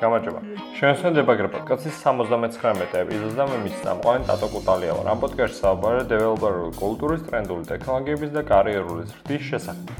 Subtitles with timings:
[0.00, 0.40] გამარჯობა.
[0.80, 6.72] შენსა დებაგრე პოდკასტის 79 ეპიზოდს და მე მის წამყვანი ტატო კუტალია ამ პოდკასტში საუბარია დეველოპერული
[6.80, 9.92] კულტურის, ტრენდული ტექნოლოგიების და კარიერული ზრდის შესახებ.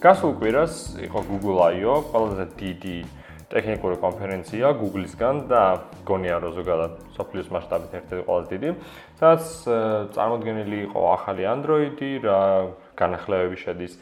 [0.00, 2.98] გასულ კვირას იყო Google I/O, ყველაზე დიდი
[3.52, 5.62] ტექნიკური კონფერენცია Google-ისგან და
[6.08, 8.70] გონია რომ ზოგადად სოფლიოს მასშტაბით ერთ-ერთი ყველაზე დიდი.
[9.20, 9.44] სადაც
[10.16, 12.40] წარმოდგენილი იყო ახალი Android-ი, რა
[12.96, 13.92] განახლებები შედის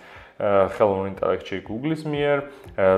[0.42, 2.38] ხელოვნური ინტელექტი Google-ის მიერ,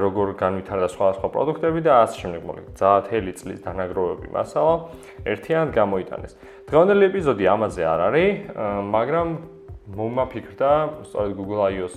[0.01, 2.41] როგორ განვითარდა სხვადასხვა პროდუქტები და ასე შემდეგ.
[2.49, 4.75] მოკლედ, ძალათელი წლის დანაგროვები მასალა
[5.29, 6.33] ერთიანად გამოიტანეს.
[6.65, 8.33] დღევანდელი ეპიზოდი ამაზე არ არის,
[8.95, 9.29] მაგრამ
[9.85, 10.71] მომაფიქრდა
[11.05, 11.95] სწორედ Google I/O-ს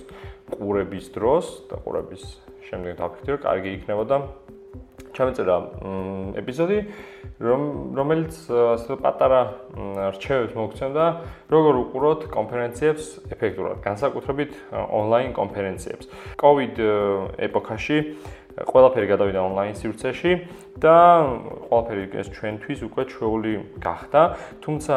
[0.52, 2.22] ყურების დროს და ყურების
[2.68, 4.16] შემდეგ დაფიქრდი, რომ კარგი იქნებოდა
[5.18, 5.56] ჩამეწერა
[6.38, 6.78] ეპიზოდი,
[7.42, 7.60] რომ
[7.98, 9.40] რომელიც ასე პატარა
[10.14, 11.04] რჩევებს მოგცემდა,
[11.50, 13.04] როგორ უყუროთ კონფერენციებს
[13.34, 16.06] ეფექტურად, განსაკუთრებით ონლაინ კონფერენციებს.
[16.38, 16.74] COVID
[17.50, 17.98] ეპოქაში
[18.58, 20.32] ყველაფერი გადავიდა ონლაინ სივრცეში
[20.82, 20.96] და
[21.70, 24.22] ყველაფერი ეს ჩვენთვის უკვე ჩვეული გახდა,
[24.62, 24.96] თუმცა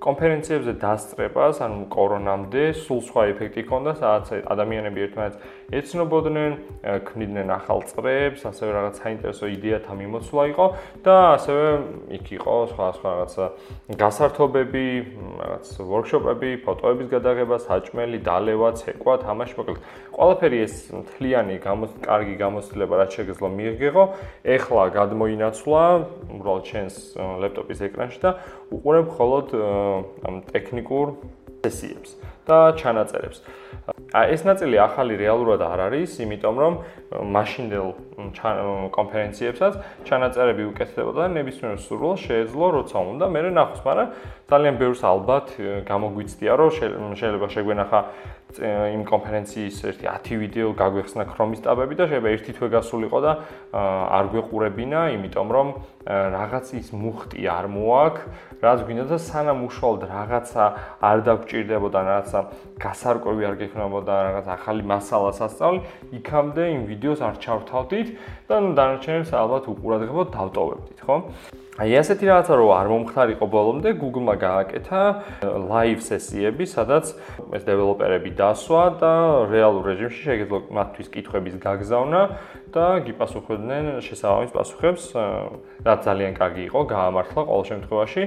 [0.00, 5.38] კონფერენციებზე დასწრებას, ანუ კორონამდე, სულ სხვა ეფექტი ჰქონდა, სადაც ადამიანები ერთმანეთს
[5.70, 6.52] ეცნობოდნენ,
[7.06, 10.66] ქმნიდნენ ახალ წრეებს, ასევე რაღაც საინტერესო იდეათა მიმოცვლა იყო
[11.06, 11.66] და ასევე
[12.18, 13.34] იქ იყო სხვა სხვა რაღაც
[14.00, 14.86] გასართობები,
[15.40, 19.78] რაღაც ვორქშოპები, ფოტოების გადაღება, საჭმელი, დალევა, ცეკვა, თამაში, მოკლედ.
[20.10, 24.04] ყველაფერი ეს მთლიანი კარგი გამოცდილება რაც შეგეძლო მიიღო,
[24.44, 25.84] ეხლა გადმოინაცვლა
[26.34, 26.94] უბრალოდ ჩენს
[27.40, 28.30] ლეპტოპის ეკრანში და
[28.74, 29.46] უყურებ მხოლოდ
[30.26, 31.06] ამ ტექნიკურ
[31.60, 32.10] სესიებს
[32.48, 33.38] და ჩანაწერებს.
[34.10, 36.74] აი ეს ნაწილი ახალი რეალურად არ არის, იმიტომ რომ
[37.36, 37.88] მაშინდელ
[38.96, 39.72] კონფერენციებსაც
[40.08, 44.08] ჩანაწერები უკეთდებოდა და ნებისმიერ სურვილს შეეძლო როცა უნდა მე ნახოს, მაგრამ
[44.50, 45.46] ძალიან ბევრს ალბათ
[45.90, 46.70] გამოგვიცდია, რომ
[47.20, 48.00] შეიძლება შეგვენახა
[48.58, 53.32] იმ კონფერენციის ერთი 10 ვიდეო გაგვეხსნა ქრომის ტაბები და შეიძლება ერთი თვე გასულიყო და
[53.70, 55.68] არ გვეყურებინა, იმიტომ რომ
[56.10, 58.24] რაღაც ის მუხტი არ მოაქვს,
[58.64, 60.64] რაც გვინდა და სანამ უშუალოდ რაღაცა
[61.04, 62.40] არ დაგჭირდებოდა, რაღაცა
[62.80, 65.80] გასარკვევი არ გექნებოდა, რაღაც ახალი მასალა სასწავლი,
[66.18, 68.08] იქამდე იმ ვიდეოს არ ჩავთავდით
[68.48, 71.16] და ნუ დანარჩენებს ალბათ უყურადღებოდ დავტოვებდით, ხო?
[71.80, 75.02] აი ასეთი რაღაცა რო არ მომხდარიყო ბოლომდე Google-მა გააკეთა
[75.70, 77.14] live სესიები, სადაც
[77.56, 79.12] ეს დეველოპერები დასვა და
[79.52, 82.22] რეალურ რეჟიმში შეგეძლო მათთვის კითხვების გაგზავნა
[82.72, 85.04] და გიპასუხებდნენ შესაბამის პასუხებს,
[85.84, 88.22] რაც ძალიან კარგი იყო, გაამართლა ყოველ შემთხვევაში,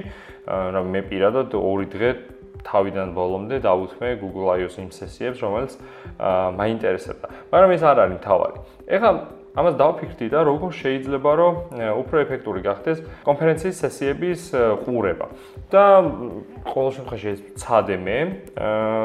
[0.46, 2.10] რომ მე პირადად ორი დღე
[2.64, 5.72] თავიდან ბოლომდე დავუთმე Google I/O-ს იმ სესიებს, რომელიც
[6.56, 7.26] მაინტერესებდა.
[7.52, 8.58] მაგრამ ეს არ არის თავარი.
[8.88, 9.10] ეხლა
[9.54, 11.54] ამას დავფიქრდი და როგორ შეიძლება რომ
[12.02, 14.40] უფრო ეფექტური გახდეს კონფერენციის სესიების
[14.82, 15.26] ყურება.
[15.70, 15.84] და
[16.70, 18.18] ყოველ შემთხვევაში ცადე მე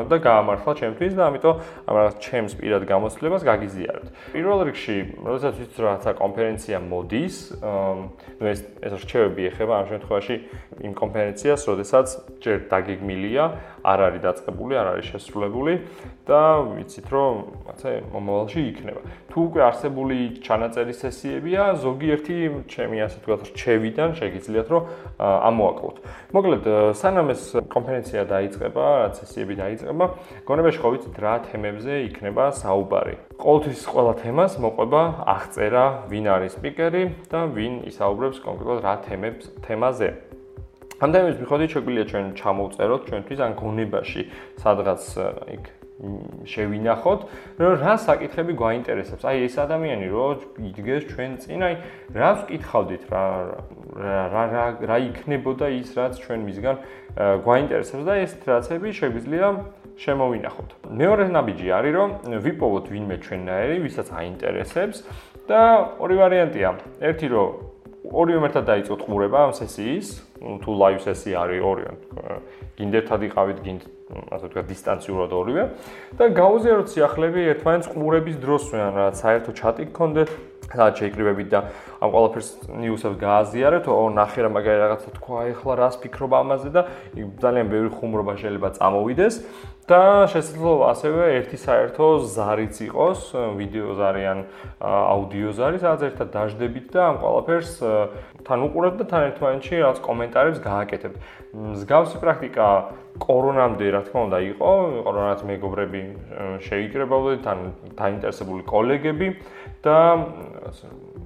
[0.09, 1.55] და გაამართლა ჩემთვის და ამიტომ
[1.89, 4.07] ამ რაღაც ჩემს პირად გამოცდილებას გაგიზიარებთ.
[4.33, 7.35] პირველ რიგში, როდესაც ვიცით რომ რაცა კონფერენცია მოდის,
[8.41, 10.35] ნუ ეს ეს რჩევები ეხება ამ შემთხვევაში
[10.85, 12.07] იმ კონფერენციას, როდესაც
[12.43, 13.43] ჯერ დაგეგმილია,
[13.83, 15.73] არ არის დაწყებული, არ არის შესრულებული
[16.29, 16.41] და
[16.73, 17.33] ვიცით რომ
[17.65, 19.01] რაღაცა მომავალში იქნება.
[19.29, 22.35] თუ უკვე არსებული ჩანაწერის სესიებია, ზოგიერთი
[22.69, 24.83] ჩემი ასე თქვათ რჩევიდან შეგიძლიათ რომ
[25.49, 25.95] ამოაკლოთ.
[26.35, 26.63] მოკლედ,
[26.99, 30.05] სანამ ეს კონფერენცია დაიწყება, რაც სესიები დაიწყება,
[30.49, 33.15] გონებაში ხო ვიცით რა თემებზე იქნება საუბარი.
[33.39, 35.01] ყოველთვის ყველა თემას მოყვება
[35.35, 40.09] აღწერა, ვინ არის სპიკერი და ვინ ისაუბრებს კონკრეტულად რა თემებს თემაზე.
[40.99, 44.21] ამ თემებს მიხედვით შეგვიძლია ჩვენ ჩამოვწეროთ ჩვენთვის ან გონებაში
[44.59, 45.03] სადღაც
[45.55, 45.78] იქ
[46.47, 47.21] შევინახოთ,
[47.59, 49.23] რომ რა საკითხები გვაინტერესებს.
[49.27, 50.27] აი ეს ადამიანი რო
[50.69, 51.73] იდგეს ჩვენ წინ, აი
[52.15, 53.23] რა ვკითხავდით რა
[53.99, 56.75] რა რა რა იქნებოდა ის რაც ჩვენ მისგან
[57.43, 59.47] გვაინტერესებს და ეს რაცები შეგვიძლია
[59.99, 60.69] შემოვინახოთ.
[60.87, 62.09] მეორე ნაბიჯი არის რომ
[62.47, 64.97] ვიპოვოთ ვინმე ჩვენნაირი, ვისაც აინტერესებს
[65.51, 65.61] და
[65.99, 66.69] ორი ვარიანტია.
[67.03, 67.49] ერთი რომ
[68.07, 71.91] ორივე ერთად დაიწყოთ ყურება ამ სესიის, თუ live სესია არის ორივე.
[72.79, 75.63] გინდერთად იყავით, გინდ ასე ვთქვათ, დისტანციურად ორივე
[76.17, 80.29] და გაუზიაროთ სიახლეები ერთმანეთს ყურების დროსვე, ან რა საერთო ჩატი გქონდეთ,
[80.69, 81.59] სადაც შეიკრიბებით და
[81.99, 82.49] ამ ყველაფერს
[82.79, 86.81] ნიუსებს გააზიარეთ, ო ნახე რა მაგარი რაღაცა თქვა, ეხლა რას ფიქრობ ამაზე და
[87.43, 89.35] ძალიან ბევრი ხუმრობა შეიძლება წამოვიდეს.
[89.89, 93.21] და შესაძლოა ასევე ერთი საერთო ზარიც იყოს,
[93.57, 94.39] ვიდეო ზარი ან
[94.85, 97.71] აუდიო ზარი, სადაც ერთად დაждდებით და ამ ყველაფერს
[98.45, 101.17] თან უყურებთ და თან ერთმანეთში რაღაც კომენტარებს გააკეთებთ.
[101.73, 102.67] მსგავსი პრაქტიკა
[103.17, 104.71] კორონამდე რა თქმა უნდა იყო,
[105.09, 106.01] კორონაც მეგობრები
[106.69, 107.59] შეიკრებავდნენ, თან
[107.97, 109.27] დაინტერესებული კოლეგები
[109.81, 109.97] და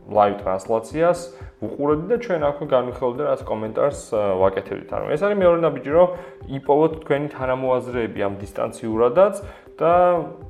[0.10, 1.28] live ტრანსლაციას
[1.68, 4.02] უყურებდი და ჩვენ აქვე განვიხილავდი რაც კომენტარს
[4.42, 4.90] ვაკეთებდით.
[4.94, 6.10] ანუ ეს არის მეორე ნაბიჯი, რომ
[6.58, 9.36] იპოვოთ თქვენი თანამოაზრეები ამ დისტანციურადაც
[9.74, 9.94] და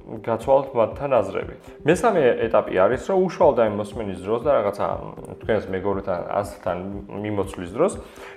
[0.03, 1.55] გაცვალოთ მათთან აზრები.
[1.87, 4.87] მესამე ეტაპი არის, რომ უშუალოდ აი მოსმენის დროს და რაღაცა
[5.39, 6.77] თქვენს მეგობრთან ასთან
[7.23, 7.93] მიმოცვლის დროს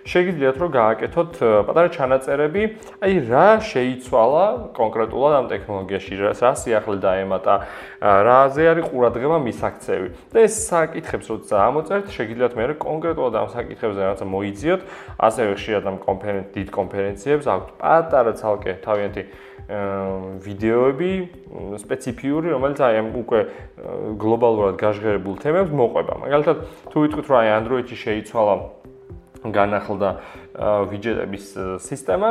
[0.06, 1.32] შეგიძლიათ რომ გააკეთოთ
[1.66, 2.62] პატარა ჩანაწერები,
[3.02, 4.44] აი რა შეიცვალა
[4.78, 7.54] კონკრეტულად ამ ტექნოლოგიაში, რა სიახლე დაემატა,
[7.98, 10.08] რაზე არის ყურადღება მისაქცევი.
[10.30, 14.80] და ეს საკითხებს როცა ამოწერთ, შეგიძლიათ მე კონკრეტულად ამ საკითხებზე რაღაცა მოიძიოთ,
[15.16, 19.22] ასევე ხშირად ამ კონფერენციებს, დიდ კონფერენციებს აქვთ პატარა ცალკე თავიანთი
[20.46, 21.10] ვიდეოები
[21.82, 23.40] სპეციფიური, რომელიც აი ამ უკვე
[24.14, 26.12] გლობალურად გაჟღერებულ თემებს მოყვება.
[26.22, 26.56] მაგალითად,
[26.90, 28.54] თუ ვიტყვით, რომ აი Android-ში შეიცვალა
[29.52, 30.08] განახლდა
[30.90, 31.44] ვიჯეტების
[31.82, 32.28] სისტემა.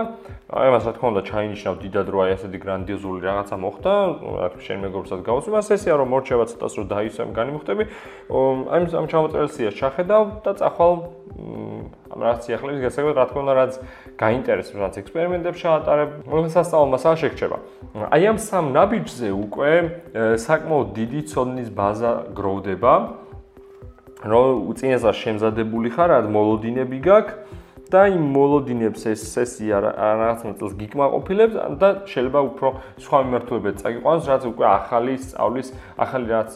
[0.49, 3.93] აი მას რა თქმა უნდა ჩაინიშნავ დიდად რო აი ასეთი გრანდიოზული რაღაცა მოხდა,
[4.49, 7.83] თქმა შენ მეგობრსაც გავუსვი, მას ესეა რომ მორჩება ცოტას რომ დაისვემ განიმუხტები.
[8.71, 10.93] აი ამ ჩამოწერილს ჩახედავ და წახვალ
[12.15, 13.73] ამ რაღაც სიახლეების გასაგებად რა თქმა უნდა რაც
[14.15, 17.57] გაინტერესებს, რაც ექსპერიმენტებს შეატარებ, მოსასწავლო მასალა შეგჩება.
[18.15, 19.71] აი ამ სამ ნაბიჯზე უკვე
[20.15, 22.93] საკმაოდ დიდი ცოდნის ბაზა გროვდება.
[24.25, 31.55] რომ უწინასწარ შემზადებული ხარ, რა მოლოდინები გაქვს და იმ მოლოდინებს ეს სესია რაღაც ნაწილს გიკმაყოფილებს
[31.77, 32.69] და შეიძლება უფრო
[33.05, 35.67] სხვა მიმართულებებს წაგიყვანოს, რაც უკვე ახალი სწავლის,
[36.01, 36.49] ახალი რაც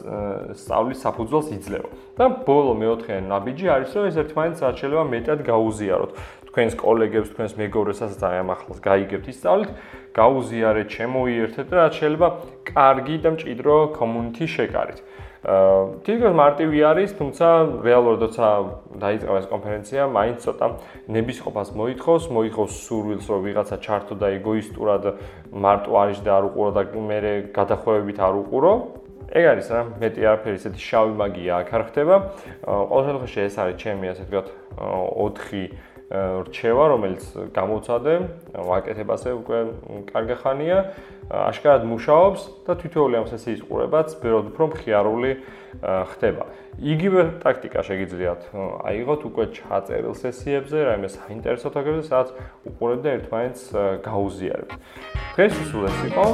[0.58, 1.90] სწავლის საფუძველს იძლევა.
[2.18, 6.12] და ბოლო მეოთხე ნაბიჯი არის, რომ ეს ერთმანეთს რაც შეიძლება მეტად გაუზიაროთ.
[6.50, 9.72] თქვენს კოლეგებს, თქვენს მეგობრებსაც აი ამ ახლოს გაიგებთ ისწავლით,
[10.18, 12.28] გაუზიარეთ, შემოიერთეთ და რაც შეიძლება
[12.74, 15.00] კარგი და მჭიდრო community შეკარით.
[15.40, 17.48] თითქოს მარტივი არის, თუმცა
[17.80, 18.48] რეალურად როცა
[19.00, 20.68] დაიწყება ეს კონფერენცია, მაინც ცოტა
[21.16, 25.04] ნებისყოფას მოითხოვს, მოითხოვს სურვილს, რომ ვიღაცა ჩართო და ეგოისტურად
[25.56, 27.20] მარტო არის და არ უყურო და მე
[27.56, 28.74] გადახვევებით არ უყურო.
[29.30, 32.16] ეგ არის რა, მეტი არაფერი ესეთი შავი მაგია აქ არ ხდება.
[32.66, 35.70] ყოველ შემთხვევაში ეს არის ჩემი ასე ვთქვათ 4
[36.10, 38.14] რჩევა, რომელიც გამოცადე,
[38.58, 39.58] ვაკეთებ ასე უკვე
[40.10, 40.78] კარგი ხანია,
[41.30, 45.32] აშკარად მუშაობს და თითოეული ამ სესიის ყურებაც ბევრად უფრო მხიარული
[46.10, 46.44] ხდება.
[46.82, 48.42] იგივე ტაქტიკა შეგიძლიათ
[48.90, 52.34] აიღოთ უკვე ჩაწერილ სესიებზე, რაიმე საინტერესო თემებზე, სადაც
[52.66, 53.64] უყურებთ და ერთმანეთს
[54.10, 54.72] გაუზიარებთ.
[55.38, 56.26] დღეს სულ ეს იყო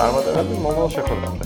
[0.00, 1.44] წარმატებები მომავალ შეხვედრამდე.